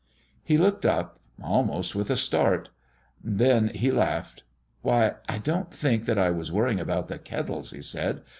[0.43, 2.71] He looked up, almost with a start.
[3.23, 4.41] Then he laughed.
[4.81, 8.23] "Why, I don't think that I was worrying about the Kettles," he said.